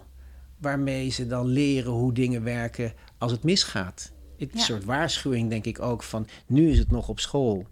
[0.57, 4.11] waarmee ze dan leren hoe dingen werken als het misgaat.
[4.37, 4.59] Het is Ja.
[4.59, 7.65] Een soort waarschuwing, denk ik ook, van nu is het nog op school.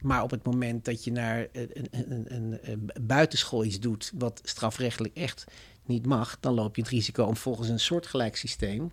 [0.00, 1.86] Maar op het moment dat je naar een,
[2.34, 5.44] een, een, buitenschool iets doet wat strafrechtelijk echt
[5.86, 8.90] niet mag, dan loop je het risico om volgens een soortgelijk systeem,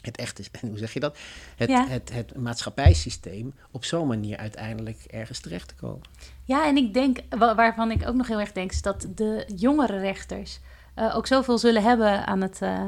[0.00, 1.16] het echte, hoe zeg je dat?
[1.56, 1.86] Het, Ja.
[1.88, 6.08] het, het maatschappijsysteem op zo'n manier uiteindelijk ergens terecht te komen.
[6.44, 9.48] Ja, en ik denk, wa- waarvan ik ook nog heel erg denk, is dat de
[9.56, 10.60] jongere rechters
[10.94, 12.80] eh, ook zoveel zullen hebben aan, het, eh,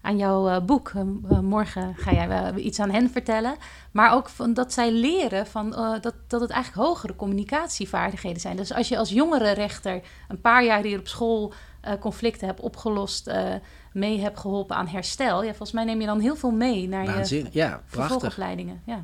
[0.00, 0.92] aan jouw eh, boek.
[1.42, 3.56] Morgen ga jij iets aan hen vertellen.
[3.90, 8.56] Maar ook van, dat zij leren van, dat, dat het eigenlijk hogere communicatievaardigheden zijn.
[8.56, 11.52] Dus als je als jongere rechter een paar jaar hier op school
[12.00, 13.30] conflicten hebt opgelost,
[13.92, 15.42] mee hebt geholpen aan herstel.
[15.42, 18.82] Ja, volgens mij neem je dan heel veel mee naar je ja, vervolgopleidingen.
[18.86, 19.02] Ja.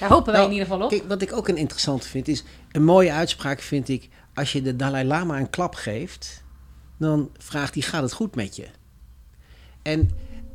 [0.00, 0.90] Daar hopen wij Nou, in ieder geval op.
[0.90, 4.62] Kijk, wat ik ook een interessant vind, is een mooie uitspraak vind ik, als je
[4.62, 6.42] de Dalai Lama een klap geeft,
[7.02, 8.66] dan vraagt hij, gaat het goed met je?
[9.82, 10.10] En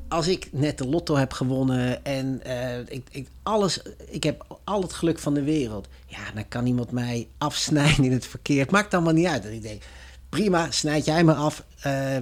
[0.08, 4.82] als ik net de lotto heb gewonnen en eh, ik, ik, alles, ik heb al
[4.82, 8.60] het geluk van de wereld, ja, dan kan iemand mij afsnijden in het verkeer.
[8.60, 9.44] Het maakt allemaal niet uit.
[9.44, 9.82] Dat ik denk,
[10.30, 11.66] prima, snijd jij me af.
[11.82, 12.18] eh,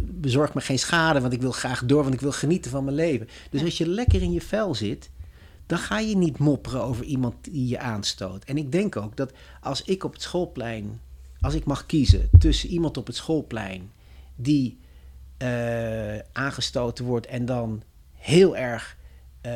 [0.00, 2.96] bezorg me geen schade, want ik wil graag door, want ik wil genieten van mijn
[2.96, 3.28] leven.
[3.50, 5.10] Dus als je lekker in je vel zit,
[5.66, 8.44] dan ga je niet mopperen over iemand die je aanstoot.
[8.44, 11.00] En ik denk ook dat als ik op het schoolplein,
[11.40, 13.90] als ik mag kiezen tussen iemand op het schoolplein
[14.36, 14.78] die
[15.36, 18.96] eh, aangestoten wordt en dan heel erg
[19.40, 19.50] eh,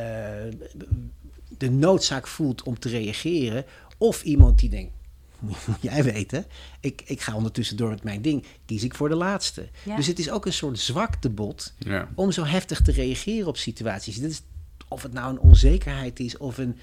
[1.59, 3.65] de noodzaak voelt om te reageren,
[3.99, 4.93] of iemand die denkt,
[5.81, 6.45] jij weten,
[6.81, 9.69] ik, ik ga ondertussen door met mijn ding, kies ik voor de laatste.
[9.85, 9.97] Ja.
[9.97, 12.09] Dus het is ook een soort zwaktebod Ja.
[12.15, 14.19] om zo heftig te reageren op situaties.
[14.19, 14.43] Dit is,
[14.89, 16.77] of het nou een onzekerheid is of een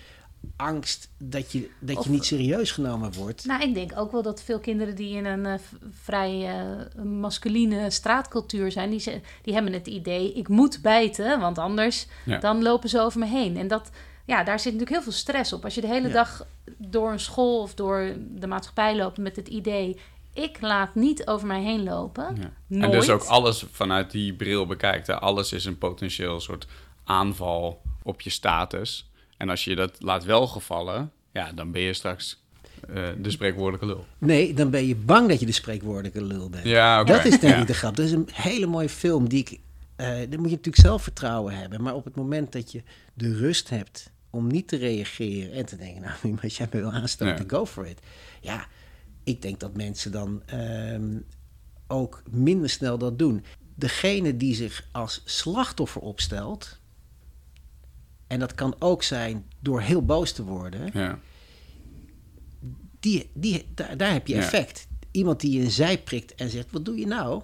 [0.56, 3.46] angst dat je, dat Of- je niet serieus genomen wordt.
[3.46, 5.54] Nou, ik denk ook wel dat veel kinderen die in een eh,
[5.92, 11.58] vrij eh, masculine straatcultuur zijn, die, ze- die hebben het idee, ik moet bijten, want
[11.58, 12.38] anders Ja.
[12.40, 13.58] dan lopen ze over me heen.
[13.58, 13.90] En dat,
[14.26, 15.64] ja, daar zit natuurlijk heel veel stress op.
[15.64, 16.14] Als je de hele Ja.
[16.14, 16.46] dag
[16.78, 20.00] door een school of door de maatschappij loopt met het idee,
[20.34, 22.36] ik laat niet over mij heen lopen.
[22.40, 22.52] Ja.
[22.68, 22.84] Nooit.
[22.84, 25.08] En dus ook alles vanuit die bril bekijkt.
[25.08, 25.20] Hè.
[25.20, 26.68] Alles is een potentieel soort
[27.04, 29.09] aanval op je status.
[29.40, 32.44] En als je dat laat welgevallen, ja, dan ben je straks
[32.94, 34.06] eh, de spreekwoordelijke lul.
[34.18, 36.64] Nee, dan ben je bang dat je de spreekwoordelijke lul bent.
[36.66, 37.04] Ja.
[37.04, 37.62] Dat is denk Ja.
[37.62, 37.96] ik de grap.
[37.96, 39.60] Dat is een hele mooie film die ik...
[39.96, 41.82] eh dan moet je natuurlijk zelfvertrouwen hebben.
[41.82, 45.52] Maar op het moment dat je de rust hebt om niet te reageren...
[45.52, 48.00] en te denken, nou, als jij me wil aanstoten, go for it.
[48.42, 48.68] Ja,
[49.24, 51.18] ik denk dat mensen dan ehm,
[51.88, 53.44] ook minder snel dat doen.
[53.76, 56.79] Degene die zich als slachtoffer opstelt...
[58.30, 60.90] en dat kan ook zijn door heel boos te worden...
[60.94, 61.20] Ja.
[63.00, 64.40] die, die, daar, daar heb je Ja.
[64.42, 64.88] effect.
[65.12, 67.42] Iemand die je een zij prikt en zegt, wat doe je nou?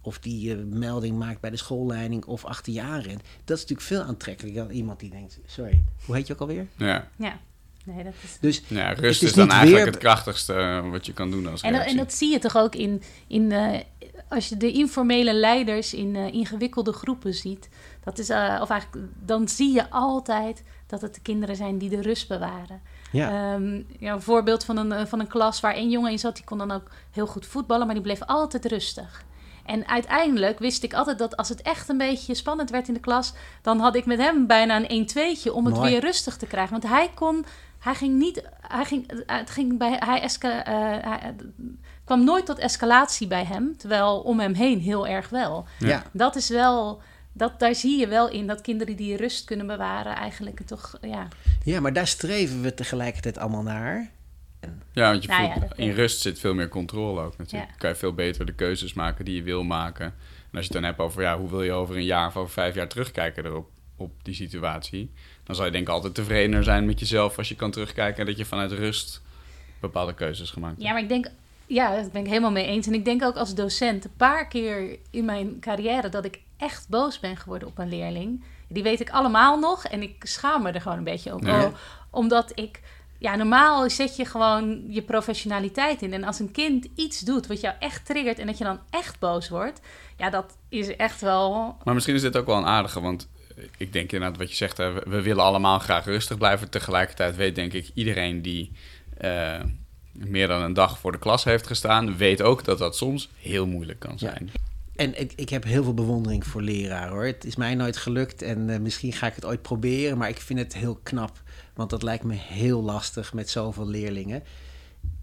[0.00, 3.20] Of die melding maakt bij de schoolleiding of achter je aanrent.
[3.44, 6.66] Dat is natuurlijk veel aantrekkelijker dan iemand die denkt, sorry, hoe heet je ook alweer?
[6.76, 7.08] Ja.
[7.16, 7.38] Ja,
[7.84, 8.36] nee, dat is...
[8.40, 11.30] Dus ja, Het rust is is, dan eigenlijk weer- het krachtigste eh, wat je kan
[11.30, 13.80] doen als En, dat- en dat zie je toch ook in, in eh,
[14.28, 17.68] als je de informele leiders in eh, ingewikkelde groepen ziet.
[18.04, 21.88] Dat is, eh, of eigenlijk, dan zie je altijd dat het de kinderen zijn die
[21.90, 22.80] de rust bewaren.
[23.12, 26.18] ja, Ehm, ja, een voorbeeld van een, eh, van een klas waar één jongen in
[26.18, 29.24] zat, die kon dan ook heel goed voetballen, maar die bleef altijd rustig.
[29.66, 33.00] En uiteindelijk wist ik altijd dat als het echt een beetje spannend werd in de
[33.00, 35.90] klas, dan had ik met hem bijna een 1-2'tje om het Mooi.
[35.90, 36.70] weer rustig te krijgen.
[36.80, 37.44] Want hij kon,
[37.78, 40.74] hij ging niet, hij ging, het ging bij, hij, esca, eh,
[41.10, 41.34] hij
[42.04, 45.64] kwam nooit tot escalatie bij hem, terwijl om hem heen heel erg wel.
[45.78, 46.02] ja.
[46.12, 47.00] Dat is wel,
[47.36, 51.28] dat, daar zie je wel in dat kinderen die rust kunnen bewaren eigenlijk toch, ja.
[51.64, 54.10] ja, maar daar streven we tegelijkertijd allemaal naar.
[54.92, 57.70] Ja, want je Nou voelt, ja, in rust zit veel meer controle ook natuurlijk.
[57.70, 57.76] Ja.
[57.78, 60.06] Kan je veel beter de keuzes maken die je wil maken.
[60.06, 62.36] En als je het dan hebt over ja, hoe wil je over een jaar of
[62.36, 65.10] over vijf jaar terugkijken erop, op die situatie.
[65.44, 68.36] Dan zal je denk ik altijd tevredener zijn met jezelf als je kan terugkijken dat
[68.36, 69.22] je vanuit rust
[69.80, 70.86] bepaalde keuzes gemaakt hebt.
[70.86, 71.30] Ja, maar ik denk,
[71.66, 72.86] ja, daar ben ik helemaal mee eens.
[72.86, 76.88] En ik denk ook als docent een paar keer in mijn carrière dat ik echt
[76.88, 78.44] boos ben geworden op een leerling.
[78.68, 81.48] Die weet ik allemaal nog en ik schaam me er gewoon een beetje over.
[81.48, 81.64] Ja.
[81.64, 81.74] Oh,
[82.10, 82.80] Omdat ik,
[83.18, 86.12] ja, normaal zet je gewoon je professionaliteit in.
[86.12, 89.18] En als een kind iets doet wat jou echt triggert en dat je dan echt
[89.18, 89.80] boos wordt,
[90.16, 91.76] ja, dat is echt wel.
[91.84, 93.28] Maar misschien is dit ook wel een aardige, want
[93.78, 96.70] ik denk inderdaad wat je zegt, we willen allemaal graag rustig blijven.
[96.70, 98.72] Tegelijkertijd weet denk ik iedereen die
[99.18, 99.60] eh,
[100.18, 103.66] meer dan een dag voor de klas heeft gestaan, weet ook dat dat soms heel
[103.66, 104.50] moeilijk kan zijn.
[104.96, 107.24] En ik, ik heb heel veel bewondering voor leraren hoor.
[107.24, 110.40] Het is mij nooit gelukt en eh, misschien ga ik het ooit proberen, maar ik
[110.40, 111.42] vind het heel knap.
[111.74, 114.42] Want dat lijkt me heel lastig met zoveel leerlingen.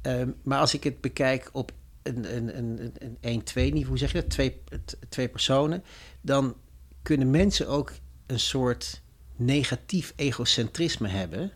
[0.01, 1.71] Ehm, maar als ik het bekijk op
[2.03, 4.29] een, een, een, een 1-2 niveau, hoe zeg je dat?
[4.29, 4.61] Twee,
[5.09, 5.83] twee personen,
[6.21, 6.55] dan
[7.01, 7.91] kunnen mensen ook
[8.25, 9.01] een soort
[9.35, 11.51] negatief egocentrisme hebben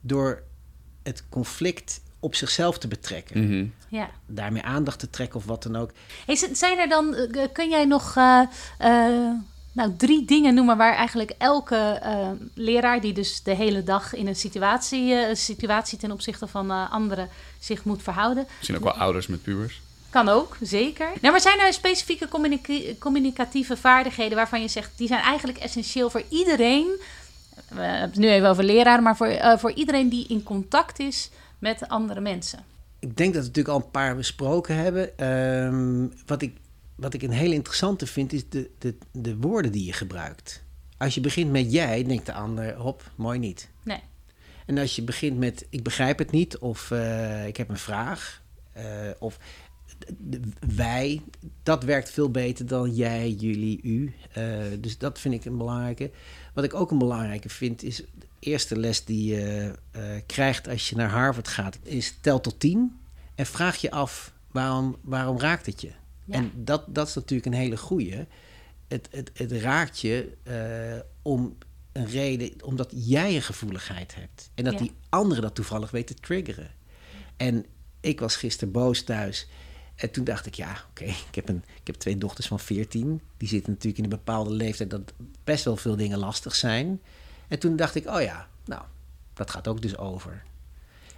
[0.00, 0.42] door
[1.02, 3.44] het conflict op zichzelf te betrekken.
[3.46, 3.66] Mhm.
[3.88, 4.10] Ja.
[4.26, 5.90] Daarmee aandacht te trekken of wat dan ook.
[6.26, 8.40] Hey, zijn er dan, eh, kun jij nog eh,
[8.78, 9.34] eh,
[9.72, 14.26] nou, drie dingen noemen waar eigenlijk elke eh, leraar die dus de hele dag in
[14.26, 17.28] een situatie, eh, situatie ten opzichte van eh, anderen
[17.58, 18.46] zich moet verhouden?
[18.56, 19.80] Misschien ook wel ouders met pubers.
[20.10, 21.06] Kan ook, zeker.
[21.20, 26.10] Nou, maar zijn er specifieke communica- communicatieve vaardigheden waarvan je zegt, die zijn eigenlijk essentieel
[26.10, 27.00] voor iedereen?
[27.68, 30.98] We hebben het nu even over leraren, maar voor, eh, voor iedereen die in contact
[30.98, 32.64] is met andere mensen.
[32.98, 35.18] Ik denk dat we natuurlijk al een paar besproken hebben.
[35.18, 36.56] Ehm, wat, ik,
[36.94, 40.62] wat ik een hele interessante vind, is de, de, de woorden die je gebruikt.
[40.96, 43.70] Als je begint met jij, denkt de ander, hop, mooi niet.
[43.82, 44.00] Nee.
[44.66, 48.42] En als je begint met ik begrijp het niet, of eh, ik heb een vraag,
[48.72, 48.84] eh,
[49.18, 49.38] of
[50.76, 51.22] wij,
[51.62, 54.14] dat werkt veel beter dan jij, jullie, u.
[54.32, 54.44] Eh,
[54.80, 56.10] dus dat vind ik een belangrijke.
[56.54, 58.04] Wat ik ook een belangrijke vind, is
[58.38, 62.98] eerste les die je eh, krijgt als je naar Harvard gaat, is tel tot tien
[63.34, 65.90] en vraag je af waarom, waarom raakt het je?
[66.24, 66.34] Ja.
[66.34, 68.26] En dat, dat is natuurlijk een hele goeie.
[68.88, 71.56] Het, het, het raakt je eh, om
[71.92, 74.50] een reden, omdat jij een gevoeligheid hebt.
[74.54, 74.78] En dat Ja.
[74.78, 76.70] die anderen dat toevallig weten te triggeren.
[77.36, 77.66] En
[78.00, 79.46] ik was gisteren boos thuis.
[79.94, 83.20] En toen dacht ik, ja, oké, ik, heb een- ik heb twee dochters van 14.
[83.36, 85.12] Die zitten natuurlijk in een bepaalde leeftijd dat
[85.44, 87.00] best wel veel dingen lastig zijn.
[87.48, 88.82] En toen dacht ik, oh ja, nou,
[89.34, 90.42] dat gaat ook dus over.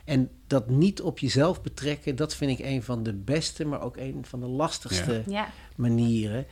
[0.05, 3.97] En dat niet op jezelf betrekken, dat vind ik een van de beste, maar ook
[3.97, 5.49] een van de lastigste Ja.
[5.77, 6.47] manieren.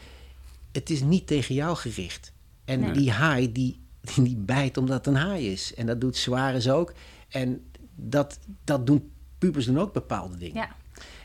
[0.72, 2.32] Het is niet tegen jou gericht.
[2.64, 2.92] En Nee.
[2.92, 3.80] die haai, die,
[4.16, 5.74] die, bijt omdat het een haai is.
[5.74, 6.92] En dat doet Suarez ook.
[7.28, 10.56] En dat, dat doen pubers doen ook bepaalde dingen.
[10.56, 10.68] Ja.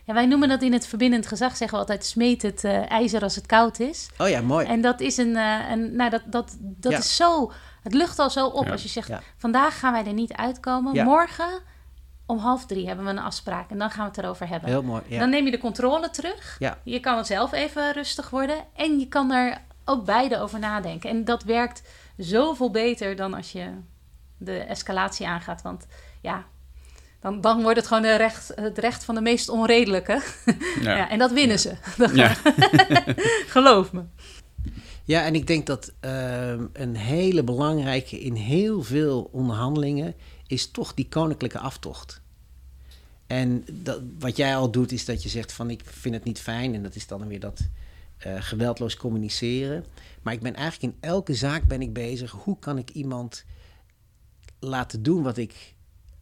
[0.03, 3.21] ja, wij noemen dat in het verbindend gezag, zeggen we altijd, smeet het eh, ijzer
[3.21, 4.09] als het koud is.
[4.17, 4.65] Oh ja, mooi.
[4.67, 6.97] En dat is een, een nou dat, dat, dat Ja.
[6.97, 7.51] is zo,
[7.83, 8.71] het lucht al zo op Ja.
[8.71, 9.21] als je zegt, Ja.
[9.37, 10.93] vandaag gaan wij er niet uitkomen.
[10.93, 11.03] Ja.
[11.03, 11.59] Morgen
[12.25, 14.69] om half drie hebben we een afspraak en dan gaan we het erover hebben.
[14.69, 15.01] Heel mooi.
[15.07, 15.19] Ja.
[15.19, 16.55] Dan neem je de controle terug.
[16.59, 16.77] Ja.
[16.83, 21.09] Je kan zelf even rustig worden en je kan er ook beide over nadenken.
[21.09, 21.81] En dat werkt
[22.17, 23.69] zoveel beter dan als je
[24.37, 25.61] de escalatie aangaat.
[25.61, 25.87] Want
[26.21, 26.43] ja,
[27.19, 30.21] Dan, dan wordt het gewoon recht, het recht van de meest onredelijke.
[30.81, 30.95] Ja.
[30.97, 31.09] Ja.
[31.09, 31.75] en dat winnen ze.
[32.13, 32.33] Ja.
[33.47, 34.03] Geloof me.
[35.03, 40.15] Ja, en ik denk dat ehm, een hele belangrijke in heel veel onderhandelingen
[40.47, 42.21] is toch die koninklijke aftocht.
[43.27, 46.39] En dat, wat jij al doet, is dat je zegt van ik vind het niet
[46.39, 46.73] fijn.
[46.73, 47.67] En dat is dan weer dat
[48.17, 49.85] eh, geweldloos communiceren.
[50.21, 52.31] Maar ik ben eigenlijk in elke zaak ben ik bezig.
[52.31, 53.45] Hoe kan ik iemand
[54.59, 55.73] laten doen wat ik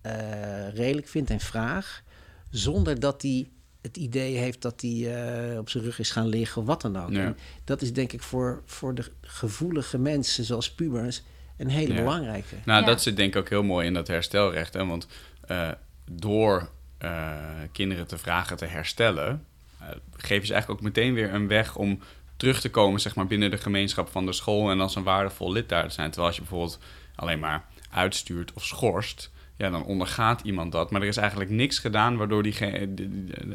[0.01, 2.03] eh, redelijk vind en vraag.
[2.49, 3.49] Zonder dat hij
[3.81, 6.97] het idee heeft dat hij eh, op zijn rug is gaan liggen of wat dan
[7.03, 7.11] ook.
[7.11, 7.35] Ja.
[7.63, 11.23] Dat is denk ik voor, voor de gevoelige mensen zoals pubers
[11.57, 11.99] een hele Ja.
[11.99, 12.55] belangrijke.
[12.65, 12.85] Nou, Ja.
[12.87, 14.73] dat zit denk ik ook heel mooi in dat herstelrecht.
[14.73, 14.85] Hè?
[14.85, 15.07] Want
[15.41, 15.69] eh,
[16.11, 17.37] door eh,
[17.71, 19.45] kinderen te vragen te herstellen,
[19.79, 21.99] eh, geven ze eigenlijk ook meteen weer een weg om
[22.37, 25.51] terug te komen zeg maar, binnen de gemeenschap van de school en als een waardevol
[25.51, 26.07] lid daar te zijn.
[26.07, 26.79] Terwijl als je bijvoorbeeld
[27.15, 30.91] alleen maar uitstuurt of schorst, ja, dan ondergaat iemand dat.
[30.91, 32.55] Maar er is eigenlijk niks gedaan waardoor die,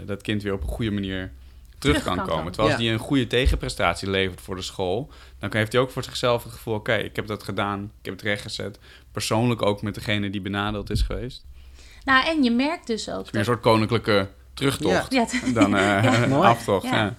[0.04, 1.30] dat kind weer op een goede manier
[1.78, 2.52] terug, Terug kan, kan komen.
[2.52, 2.86] Terwijl als Ja.
[2.86, 6.52] die een goede tegenprestatie levert voor de school, dan heeft hij ook voor zichzelf het
[6.52, 8.78] gevoel: oké, ik heb dat gedaan, ik heb het rechtgezet.
[9.12, 11.44] Persoonlijk ook met degene die benadeeld is geweest.
[12.04, 13.24] Nou, en je merkt dus ook.
[13.24, 15.26] is meer een soort koninklijke terugtocht Ja,
[15.60, 16.84] dan eh Ja, aftocht.
[16.84, 16.96] Ja.
[16.96, 17.14] Ja.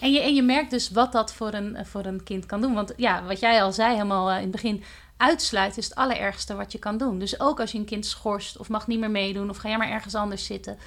[0.00, 2.74] En je, en je merkt dus wat dat voor een, voor een kind kan doen.
[2.74, 4.82] Want ja, wat jij al zei helemaal eh, in het begin,
[5.22, 7.18] uitsluiten is het allerergste wat je kan doen.
[7.18, 9.78] Dus ook als je een kind schorst of mag niet meer meedoen of ga jij
[9.78, 10.78] maar ergens anders zitten.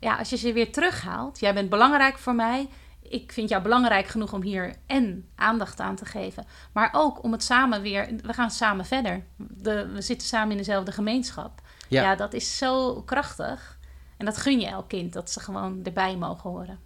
[0.00, 2.68] Ja, als je ze weer terughaalt, jij bent belangrijk voor mij.
[3.02, 6.46] Ik vind jou belangrijk genoeg om hier en aandacht aan te geven.
[6.72, 9.24] Maar ook om het samen weer, we gaan samen verder.
[9.36, 11.60] De, we zitten samen in dezelfde gemeenschap.
[11.88, 12.02] Ja.
[12.02, 13.78] ja, dat is zo krachtig.
[14.16, 16.78] En dat gun je elk kind, dat ze gewoon erbij mogen horen.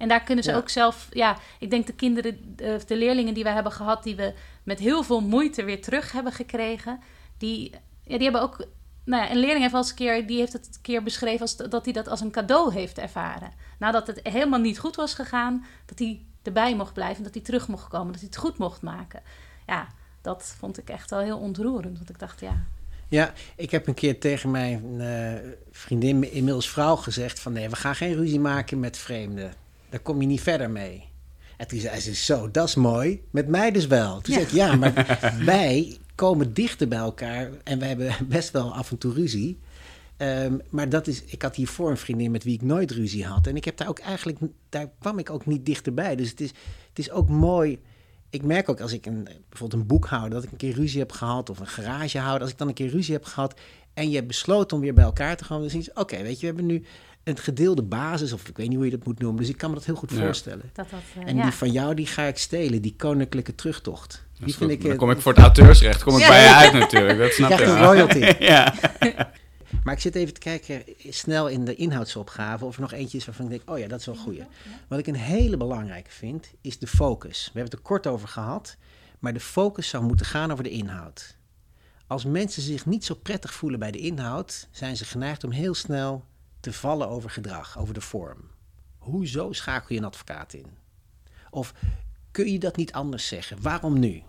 [0.00, 0.56] En daar kunnen ze Ja.
[0.56, 4.16] ook zelf, ja, ik denk de kinderen, de, de leerlingen die we hebben gehad, die
[4.16, 4.32] we
[4.62, 7.00] met heel veel moeite weer terug hebben gekregen,
[7.38, 7.70] die,
[8.04, 8.66] ja, die hebben ook,
[9.04, 11.40] nou ja, een leerling heeft wel eens een keer, die heeft het een keer beschreven
[11.40, 13.52] als dat hij dat als een cadeau heeft ervaren.
[13.78, 17.68] Nadat het helemaal niet goed was gegaan, dat hij erbij mocht blijven, dat hij terug
[17.68, 19.22] mocht komen, dat hij het goed mocht maken.
[19.66, 19.86] Ja,
[20.22, 22.64] dat vond ik echt wel heel ontroerend, want ik dacht, ja,
[23.08, 27.76] Ja, ik heb een keer tegen mijn eh, vriendin, inmiddels vrouw, gezegd van nee, we
[27.76, 29.52] gaan geen ruzie maken met vreemden.
[29.90, 31.08] Daar kom je niet verder mee.
[31.56, 33.22] En toen zei ze, zo, dat is mooi.
[33.30, 34.20] Met mij dus wel.
[34.20, 34.40] Toen Ja.
[34.40, 38.90] zei ik, ja, maar wij komen dichter bij elkaar en we hebben best wel af
[38.90, 39.58] en toe ruzie.
[40.16, 43.46] Ehm, maar dat is, ik had hiervoor een vriendin met wie ik nooit ruzie had.
[43.46, 46.16] En ik heb daar ook eigenlijk, daar kwam ik ook niet dichterbij.
[46.16, 46.48] Dus het is,
[46.88, 47.78] het is ook mooi.
[48.30, 51.12] Ik merk ook als ik een, bijvoorbeeld een boekhouder, dat ik een keer ruzie heb
[51.12, 53.60] gehad, of een garagehouder, als ik dan een keer ruzie heb gehad
[53.94, 56.40] en je hebt besloten om weer bij elkaar te gaan, dan je, oké, weet je,
[56.40, 56.84] we hebben nu
[57.24, 59.68] een gedeelde basis, of ik weet niet hoe je dat moet noemen, dus ik kan
[59.70, 60.16] me dat heel goed Ja.
[60.20, 60.70] voorstellen.
[60.72, 61.42] dat dat, eh, En ja.
[61.42, 64.24] die van jou, die ga ik stelen, die koninklijke terugtocht.
[64.38, 66.54] Dat Die vind ik, dan eh, kom ik voor het auteursrecht kom ik bij je
[66.54, 67.18] uit natuurlijk.
[67.18, 67.54] Dat snap je.
[67.56, 68.18] krijgt een royalty.
[68.44, 68.74] ja.
[69.84, 73.24] Maar ik zit even te kijken snel in de inhoudsopgave of er nog eentje is
[73.24, 74.42] waarvan ik denk, oh ja, dat is wel een goeie.
[74.88, 77.38] Wat ik een hele belangrijke vind, is de focus.
[77.44, 78.76] We hebben het er kort over gehad,
[79.18, 81.36] maar de focus zou moeten gaan over de inhoud.
[82.06, 85.74] Als mensen zich niet zo prettig voelen bij de inhoud, zijn ze geneigd om heel
[85.74, 86.24] snel
[86.60, 88.50] te vallen over gedrag, over de vorm.
[88.98, 90.66] Hoezo schakel je een advocaat in?
[91.50, 91.74] Of
[92.30, 93.62] kun je dat niet anders zeggen?
[93.62, 94.22] Waarom nu?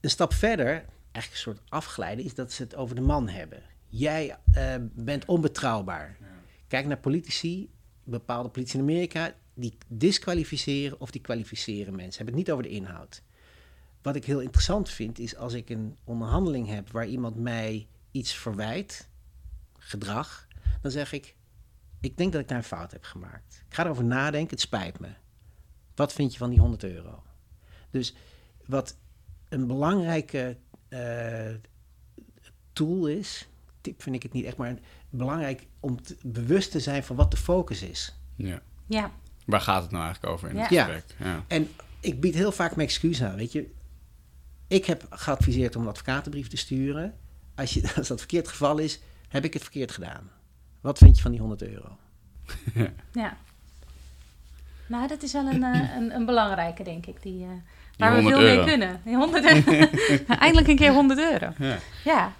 [0.00, 3.62] Een stap verder, eigenlijk een soort afglijden, is dat ze het over de man hebben.
[3.88, 6.16] Jij eh, bent onbetrouwbaar.
[6.68, 7.70] Kijk naar politici,
[8.04, 12.24] bepaalde politici in Amerika, die disqualificeren of die kwalificeren mensen.
[12.24, 13.22] Hebben het niet over de inhoud.
[14.02, 18.34] Wat ik heel interessant vind, is als ik een onderhandeling heb waar iemand mij iets
[18.34, 19.08] verwijt,
[19.78, 20.46] gedrag,
[20.82, 21.36] dan zeg ik,
[22.00, 23.64] ik denk dat ik daar een fout heb gemaakt.
[23.68, 25.08] Ik ga erover nadenken, het spijt me.
[25.94, 27.22] Wat vind je van die 100 euro?
[27.90, 28.14] Dus
[28.66, 28.96] wat
[29.48, 30.56] een belangrijke
[30.88, 31.50] eh,
[32.72, 33.48] tool is,
[33.80, 34.78] tip vind ik het niet echt, maar
[35.10, 38.14] belangrijk om te- bewust te zijn van wat de focus is.
[38.34, 38.62] Ja.
[38.86, 39.10] ja,
[39.46, 40.84] Waar gaat het nou eigenlijk over in het Ja.
[40.84, 41.16] gesprek?
[41.18, 41.44] Ja.
[41.48, 41.68] En
[42.00, 43.70] ik bied heel vaak mijn excuus aan, weet je.
[44.66, 47.18] Ik heb geadviseerd om een advocatenbrief te sturen.
[47.54, 50.30] Als, je, als dat verkeerd geval is, heb ik het verkeerd gedaan.
[50.82, 51.88] Wat vind je van die 100 euro?
[53.12, 53.36] Ja.
[54.86, 57.22] Nou, dat is wel een, eh, een, een belangrijke, denk ik.
[57.22, 57.48] Die, eh,
[57.96, 58.56] waar we 100 veel euro.
[58.64, 59.00] mee kunnen.
[59.04, 59.86] Die 100 euro.
[60.38, 61.52] Eindelijk een keer 100 euro.
[61.58, 61.78] Ja.
[62.04, 62.32] Ja,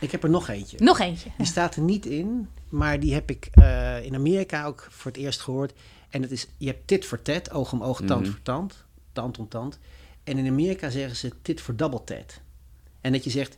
[0.00, 0.76] Ik heb er nog eentje.
[0.80, 1.30] nog eentje.
[1.36, 5.20] Die staat er niet in, maar die heb ik eh, in Amerika ook voor het
[5.20, 5.72] eerst gehoord.
[6.10, 8.30] En dat is, je hebt tit voor tat, oog om oog, tand Mhm.
[8.30, 9.78] voor tand, tand om tand.
[10.24, 12.40] En in Amerika zeggen ze tit voor double tat.
[13.00, 13.56] En dat je zegt,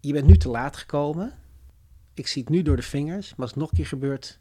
[0.00, 1.32] je bent nu te laat gekomen.
[2.16, 4.38] Ik zie het nu door de vingers, maar als het nog een keer gebeurt,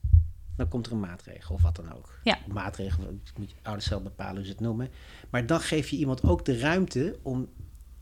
[0.58, 2.20] dan komt er een maatregel of wat dan ook.
[2.24, 2.38] Ja.
[2.48, 3.04] Maatregel,
[3.38, 4.90] moet je ouders zelf bepalen hoe ze het noemen.
[5.30, 7.50] Maar dan geef je iemand ook de ruimte om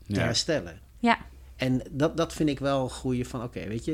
[0.08, 0.20] te Ja.
[0.24, 0.80] herstellen.
[1.00, 1.18] Ja,
[1.56, 3.94] En dat, dat vind ik wel een goeie van, oké, weet je,